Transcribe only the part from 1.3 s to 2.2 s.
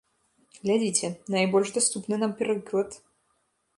найбольш даступны